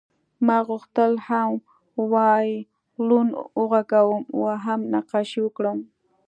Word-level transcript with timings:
ما 0.45 0.57
غوښتل 0.67 1.11
هم 1.27 1.51
وایلون 2.13 3.27
وغږوم 3.59 4.23
او 4.33 4.41
هم 4.65 4.79
نقاشي 4.93 5.39
وکړم 5.43 5.79